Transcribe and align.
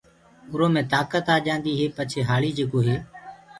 اُرو 0.51 0.67
مي 0.73 0.81
تآڪت 0.91 1.25
آجآندي 1.37 1.73
هي 1.79 1.87
پڇي 1.95 2.19
هآݪي 2.29 2.51
جيڪو 2.57 2.79
هي 2.87 2.97